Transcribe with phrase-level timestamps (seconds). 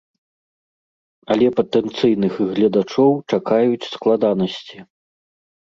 [1.35, 4.77] Але патэнцыйных гледачоў чакаюць складанасці.